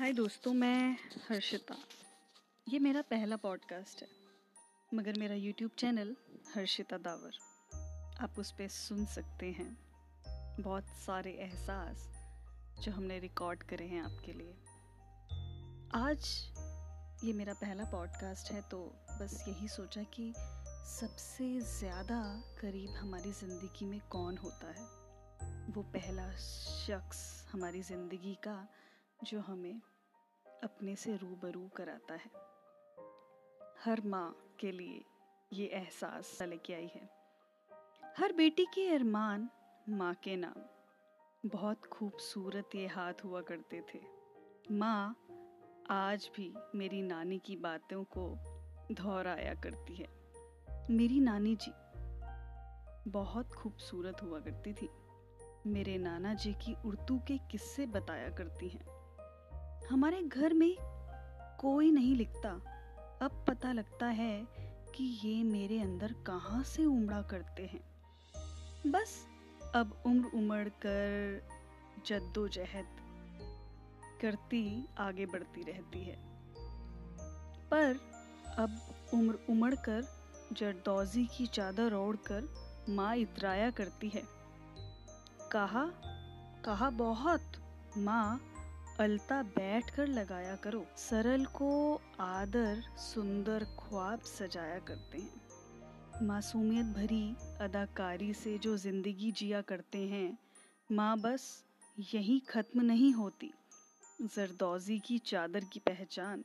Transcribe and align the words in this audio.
हाय 0.00 0.12
दोस्तों, 0.12 0.52
मैं 0.54 0.96
हर्षिता। 1.28 1.74
ये 2.66 2.78
मेरा 2.78 3.00
पहला 3.00 3.36
पॉडकास्ट 3.36 4.02
है, 4.02 4.08
मगर 4.92 5.18
मेरा 5.18 5.34
यूट्यूब 5.34 5.70
चैनल 5.78 6.14
हर्षिता 6.54 6.96
दावर। 6.98 7.36
आप 8.24 8.38
उस 8.38 8.50
पर 8.50 8.68
सुन 8.68 9.04
सकते 9.06 9.50
हैं 9.50 9.68
बहुत 10.60 10.86
सारे 11.04 11.32
एहसास 11.40 12.06
जो 12.82 12.92
हमने 12.92 13.18
रिकॉर्ड 13.18 13.62
करे 13.62 13.86
हैं 13.86 14.02
आपके 14.02 14.32
लिए। 14.32 14.54
आज 15.94 16.32
ये 17.24 17.32
मेरा 17.32 17.54
पहला 17.60 17.90
पॉडकास्ट 17.92 18.52
है 18.52 18.62
तो 18.70 18.82
बस 19.20 19.44
यही 19.48 19.68
सोचा 19.68 20.02
कि 20.14 20.32
सबसे 20.98 21.60
ज़्यादा 21.78 22.22
करीब 22.62 22.96
हमारी 22.96 23.32
ज़िंदगी 23.32 23.86
में 23.86 24.00
कौन 24.10 24.38
होता 24.38 24.72
है? 24.72 24.88
वो 25.70 25.82
पहला 25.92 26.30
शख्स 26.38 27.22
हमारी 27.52 27.82
ज़िंदगी 27.82 28.34
का 28.44 28.58
जो 29.20 29.40
हमें 29.40 29.80
अपने 30.64 30.96
से 30.96 31.16
रूबरू 31.16 31.68
कराता 31.68 32.14
है। 32.14 32.30
हर 33.84 34.02
माँ 34.06 34.56
के 34.60 34.72
लिए 34.72 35.04
ये 35.52 35.66
एहसास 35.66 36.42
लेके 36.42 36.74
आई 36.74 36.90
है। 36.94 37.10
हर 38.18 38.32
बेटी 38.32 38.64
के 38.64 38.94
अरमान 38.94 39.50
माँ 39.88 40.14
के 40.14 40.36
नाम। 40.36 40.62
बहुत 41.48 41.86
खूबसूरत 41.86 42.70
ये 42.74 42.86
हाथ 42.86 43.14
हुआ 43.24 43.40
करते 43.40 43.84
थे। 43.94 44.00
माँ 44.70 45.16
आज 45.90 46.30
भी 46.36 46.54
मेरी 46.74 47.02
नानी 47.02 47.38
की 47.38 47.56
बातों 47.56 48.04
को 48.04 48.36
दोहराया 48.94 49.54
करती 49.54 49.94
है। 49.94 50.08
मेरी 50.90 51.20
नानी 51.20 51.56
जी 51.56 51.72
बहुत 53.10 53.54
खूबसूरत 53.54 54.22
हुआ 54.22 54.40
करती 54.40 54.72
थी। 54.72 54.88
मेरे 55.66 55.98
नाना 55.98 56.34
जी 56.34 56.52
की 56.52 56.76
उर्दू 56.86 57.18
के 57.18 57.38
किस्से 57.38 57.86
बताया 57.86 58.30
करती 58.30 58.68
हैं। 58.68 58.99
हमारे 59.88 60.22
घर 60.22 60.54
में 60.54 60.76
कोई 61.60 61.90
नहीं 61.90 62.16
लिखता। 62.16 62.50
अब 63.22 63.44
पता 63.48 63.72
लगता 63.72 64.06
है 64.06 64.46
कि 64.94 65.04
ये 65.24 65.42
मेरे 65.44 65.80
अंदर 65.80 66.12
कहाँ 66.12 66.62
से 66.62 66.84
उमड़ा 66.84 67.22
करते 67.22 67.62
हैं। 67.62 67.80
बस 68.90 69.26
अब 69.74 70.02
उम्र 70.06 70.30
उमड़ 70.34 70.68
कर 70.68 71.42
जद्दोजहद 72.06 72.96
करती 74.20 74.88
आगे 74.98 75.26
बढ़ती 75.26 75.62
रहती 75.62 76.04
है। 76.04 76.16
पर 77.70 78.00
अब 78.58 78.94
उम्र 79.14 79.38
उमड़ 79.50 79.74
कर 79.74 80.02
जरदौजी 80.52 81.26
की 81.26 81.46
चादर 81.46 81.94
ओढ़ 81.94 82.16
कर 82.16 82.48
माँ 82.88 83.16
इतराया 83.16 83.70
करती 83.70 84.08
है। 84.08 84.22
कहा 85.52 85.84
कहा 86.64 86.90
बहुत, 86.90 87.52
माँ 87.98 88.49
अलता 89.00 89.42
बैठ 89.42 89.90
कर 89.90 90.06
लगाया 90.06 90.56
करो। 90.56 90.86
सरल 90.96 91.44
को 91.44 92.00
आदर, 92.20 92.82
सुंदर 92.96 93.64
ख्वाब 93.64 94.20
सजाया 94.20 94.78
करते 94.78 95.18
हैं। 95.18 96.26
मासूमियत 96.26 96.86
भरी 96.86 97.36
अदाकारी 97.60 98.34
से 98.34 98.58
जो 98.58 98.76
ज़िंदगी 98.76 99.32
जिया 99.32 99.60
करते 99.60 99.98
हैं, 99.98 100.38
माँ 100.92 101.18
बस 101.18 101.64
यही 102.14 102.38
खत्म 102.38 102.80
नहीं 102.80 103.12
होती। 103.12 103.52
जरदौजी 104.22 104.98
की 104.98 105.18
चादर 105.18 105.64
की 105.64 105.80
पहचान। 105.80 106.44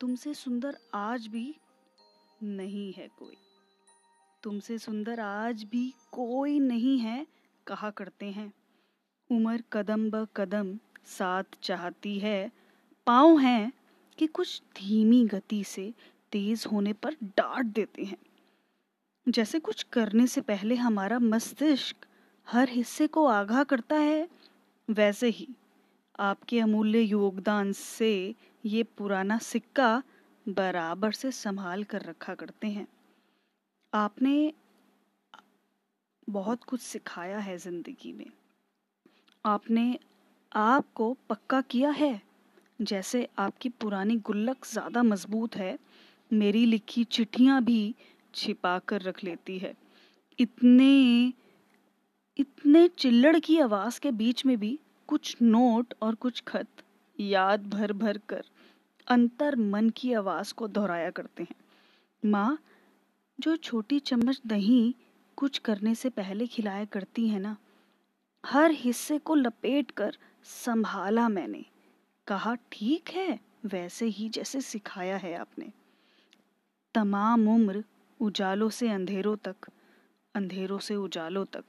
तुमसे 0.00 0.34
सुंदर 0.34 0.78
आज 0.94 1.26
भी 1.26 1.56
नहीं 2.42 2.92
है 2.92 3.08
कोई। 3.08 3.36
तुमसे 4.42 4.78
सुंदर 4.78 5.20
आज 5.20 5.64
भी 5.64 5.94
कोई 6.12 6.60
नहीं 6.60 6.98
है, 6.98 7.26
कहा 7.66 7.90
करते 7.90 8.26
हैं। 8.26 8.52
उम्र 9.30 9.64
कदम 9.72 10.10
ब 10.10 10.28
कदम 10.36 10.78
साथ 11.08 11.58
चाहती 11.62 12.18
है, 12.18 12.50
पाँव 13.06 13.38
हैं 13.38 13.72
कि 14.18 14.26
कुछ 14.26 14.62
धीमी 14.76 15.24
गति 15.24 15.62
से 15.64 15.92
तेज 16.32 16.64
होने 16.72 16.92
पर 16.92 17.16
डांट 17.24 17.66
देते 17.66 18.04
हैं। 18.04 18.18
जैसे 19.26 19.58
कुछ 19.58 19.82
करने 19.82 20.26
से 20.26 20.40
पहले 20.40 20.74
हमारा 20.74 21.18
मस्तिष्क 21.18 22.06
हर 22.46 22.68
हिस्से 22.68 23.06
को 23.06 23.26
आगाह 23.26 23.62
करता 23.64 23.96
है, 23.96 24.28
वैसे 24.88 25.28
ही 25.28 25.48
आपके 26.18 26.60
अमूल्य 26.60 27.00
योगदान 27.00 27.72
से 27.72 28.34
ये 28.64 28.82
पुराना 28.98 29.38
सिक्का 29.38 30.02
बराबर 30.46 31.12
से 31.12 31.30
संभाल 31.32 31.84
कर 31.84 32.02
रखा 32.02 32.34
करते 32.34 32.66
हैं। 32.66 32.86
आपने 33.92 34.52
बहुत 36.28 36.64
कुछ 36.64 36.80
सिखाया 36.80 37.38
है 37.38 37.56
ज़िंदगी 37.58 38.12
में। 38.12 38.26
आपने 39.44 39.98
आपको 40.52 41.16
पक्का 41.30 41.60
किया 41.60 41.90
है। 41.90 42.20
जैसे 42.80 43.26
आपकी 43.38 43.68
पुरानी 43.70 44.16
गुल्लक 44.16 44.66
ज़्यादा 44.66 45.02
मज़बूत 45.02 45.56
है, 45.56 45.78
मेरी 46.30 46.64
लिखी 46.66 47.04
चिट्ठियाँ 47.04 47.62
भी 47.64 47.94
छिपा 48.34 48.78
कर 48.78 49.02
रख 49.02 49.22
लेती 49.24 49.58
है। 49.58 49.74
इतने 50.38 51.32
इतने 52.38 52.86
चिल्लड़ 52.88 53.38
की 53.38 53.58
आवाज़ 53.58 54.00
के 54.00 54.10
बीच 54.12 54.44
में 54.46 54.56
भी 54.58 54.78
कुछ 55.08 55.36
नोट 55.42 55.94
और 56.02 56.14
कुछ 56.14 56.42
खत 56.48 56.82
याद 57.18 57.66
भर 57.66 57.92
भर 57.92 58.18
कर 58.28 58.44
अंतर 59.06 59.56
मन 59.56 59.88
की 59.90 60.12
आवाज़ 60.12 60.52
को 60.54 60.68
दोहराया 60.68 61.10
करते 61.10 61.42
हैं। 61.42 61.54
माँ, 62.22 62.58
जो 63.38 63.56
छोटी 63.56 63.98
चम्मच 64.00 64.40
दही 64.46 64.94
कुछ 65.38 65.58
करने 65.58 65.94
से 65.94 66.10
पहले 66.10 66.46
खिलाया 66.46 66.84
करती 66.84 67.28
है 67.28 67.38
ना, 67.38 67.56
हर 68.44 68.70
हिस्से 68.70 69.18
को 69.18 69.34
लपेट 69.34 69.90
कर 69.90 70.16
संभाला 70.44 71.28
मैंने। 71.28 71.64
कहा, 72.26 72.54
ठीक 72.54 73.10
है, 73.10 73.40
वैसे 73.64 74.06
ही 74.06 74.28
जैसे 74.28 74.60
सिखाया 74.60 75.16
है 75.16 75.34
आपने। 75.34 75.72
तमाम 76.94 77.48
उम्र 77.48 77.84
उजालों 78.20 78.70
से 78.70 78.88
अंधेरों 78.88 79.36
तक, 79.36 79.56
अंधेरों 80.34 80.78
से 80.78 80.96
उजालों 80.96 81.44
तक 81.44 81.64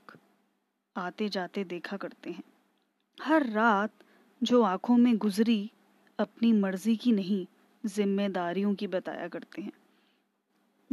आते 0.97 1.29
जाते 1.29 1.63
देखा 1.63 1.97
करते 1.97 2.31
हैं। 2.31 2.43
हर 3.21 3.49
रात 3.49 3.91
जो 4.43 4.61
आँखों 4.61 4.97
में 4.97 5.17
गुजरी, 5.17 5.71
अपनी 6.19 6.53
मर्ज़ी 6.53 6.95
की 6.95 7.11
नहीं, 7.11 7.47
जिम्मेदारियों 7.85 8.75
की 8.75 8.87
बताया 8.87 9.27
करते 9.27 9.61
हैं। 9.61 9.71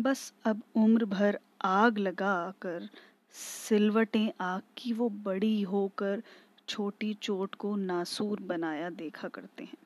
बस 0.01 0.35
अब 0.45 0.63
उम्र 0.77 1.05
भर 1.05 1.41
आग 1.63 1.99
लगा 1.99 2.55
कर 2.63 2.89
सिलवटें 3.33 4.33
आग 4.41 4.63
की 4.79 4.93
वो 4.93 5.09
बड़ी 5.09 5.63
होकर 5.63 6.23
छोटी 6.69 7.15
चोट 7.15 7.55
को 7.55 7.77
नासूर 7.77 8.41
बनाया 8.41 8.91
देखा 8.91 9.29
करते 9.29 9.65
हैं। 9.65 9.77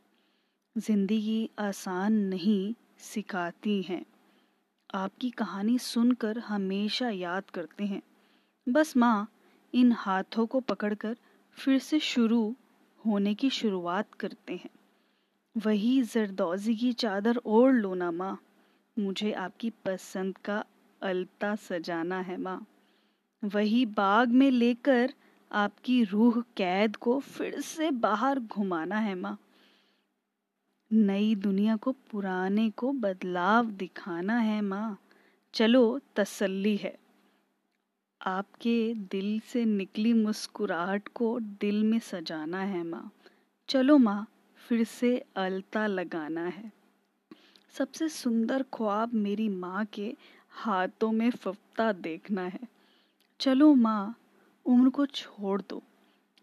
ज़िंदगी 0.78 1.50
आसान 1.58 2.12
नहीं 2.12 2.74
सिखाती 2.98 3.82
हैं। 3.82 4.06
आपकी 4.94 5.30
कहानी 5.30 5.78
सुनकर 5.78 6.38
हमेशा 6.38 7.10
याद 7.10 7.50
करते 7.50 7.84
हैं। 7.84 8.02
बस 8.68 8.96
माँ, 8.96 9.28
इन 9.74 9.92
हाथों 9.92 10.46
को 10.46 10.60
पकड़कर 10.60 11.16
फिर 11.52 11.78
से 11.78 12.00
शुरू 12.00 12.56
होने 13.06 13.34
की 13.34 13.50
शुरुआत 13.50 14.14
करते 14.14 14.52
हैं। 14.52 14.70
वही 15.56 16.02
जरदौजी 16.02 16.76
की 16.76 16.92
चादर 16.92 17.36
ओढ़ 17.36 17.74
लो 17.74 17.94
ना 17.94 18.10
माँ। 18.10 18.38
मुझे 18.98 19.32
आपकी 19.32 19.70
पसंद 19.70 20.38
का 20.38 20.64
अलता 21.02 21.54
सजाना 21.54 22.20
है 22.20 22.36
माँ। 22.36 22.66
वही 23.44 23.86
बाग 23.86 24.28
में 24.28 24.50
लेकर 24.50 25.14
आपकी 25.52 26.04
रूह 26.04 26.44
कैद 26.56 26.96
को 26.96 27.20
फिर 27.20 27.60
से 27.60 27.90
बाहर 27.90 28.38
घुमाना 28.38 28.98
है 28.98 29.14
माँ। 29.14 29.38
नई 30.92 31.34
दुनिया 31.34 31.76
को 31.76 31.92
पुराने 31.92 32.70
को 32.70 32.92
बदलाव 32.92 33.66
दिखाना 33.66 34.38
है 34.38 34.60
माँ। 34.60 34.98
चलो, 35.54 36.00
तसल्ली 36.16 36.76
है। 36.76 36.98
आपके 38.22 38.94
दिल 38.94 39.40
से 39.40 39.64
निकली 39.64 40.12
मुस्कुराहट 40.12 41.08
को 41.08 41.40
दिल 41.40 41.84
में 41.84 41.98
सजाना 41.98 42.60
है 42.60 42.82
माँ। 42.82 43.10
चलो 43.68 43.98
माँ, 43.98 44.26
फिर 44.56 44.84
से 44.84 45.24
अलता 45.36 45.86
लगाना 45.86 46.44
है। 46.44 46.72
सबसे 47.72 48.08
सुंदर 48.08 48.64
ख्वाब 48.74 49.14
मेरी 49.14 49.48
माँ 49.48 49.84
के 49.84 50.14
हाथों 50.50 51.12
में 51.12 51.30
फफ्ता 51.30 51.92
देखना 51.92 52.42
है। 52.42 52.60
चलो 53.40 53.74
माँ 53.74 54.16
उम्र 54.66 54.90
को 54.90 55.06
छोड़ 55.06 55.62
दो। 55.62 55.82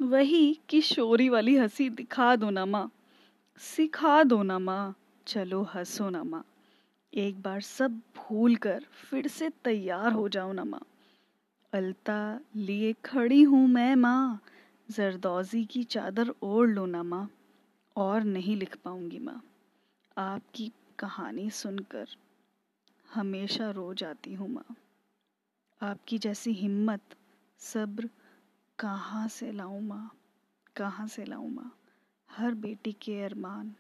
वही 0.02 0.60
किशोरी 0.70 1.30
वाली 1.30 1.56
हँसी 1.56 1.90
दिखा 1.90 2.36
दो 2.36 2.50
ना 2.50 2.66
माँ, 2.66 2.92
सिखा 3.58 4.24
दो 4.24 4.44
ना 4.44 4.60
माँ, 4.60 4.96
चलो 5.28 5.62
हंसो 5.64 6.10
ना 6.10 6.24
माँ। 6.24 6.44
एक 7.14 7.42
बार 7.42 7.62
सब 7.62 7.92
भूल 7.92 8.56
कर 8.56 8.86
फिर 9.10 9.28
से 9.28 9.50
तैयार 9.50 10.12
हो 10.12 10.30
जाओ 10.30 10.52
ना 10.52 10.64
माँ। 10.64 10.82
अलता 11.74 12.40
लिए 12.56 12.94
खड़ी 13.06 13.44
हूँ 13.44 13.68
मैं 13.68 13.96
माँ, 13.96 14.40
जरदौजी 14.92 15.66
की 15.66 15.84
चादर 15.84 16.34
ओढ़ 16.44 16.70
लो 16.70 16.86
ना 16.86 17.04
माँ, 17.04 17.30
और 17.96 18.24
नहीं 18.24 18.56
लिख 18.56 18.76
पाऊँगी 18.76 19.20
माँ। 19.20 19.42
आपकी 20.18 20.72
कहानी 21.00 21.50
सुनकर 21.50 22.08
हमेशा 23.14 23.70
रो 23.72 23.94
जाती 23.94 24.34
हूँ 24.34 24.50
माँ। 24.50 24.76
आपकी 25.82 26.18
जैसी 26.18 26.54
हिम्मत 26.54 27.02
सब्र 27.60 28.10
कहाँ 28.80 29.28
से 29.28 29.52
लाऊं 29.52 29.82
माँ? 29.82 30.12
कहाँ 30.76 31.08
से 31.08 31.26
लाऊं 31.26 31.50
माँ? 31.50 31.78
हर 32.32 32.54
बेटी 32.54 32.94
के 32.94 33.22
अरमान 33.22 33.76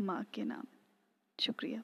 माँ 0.00 0.24
के 0.34 0.44
नाम। 0.44 0.64
शुक्रिया। 1.40 1.82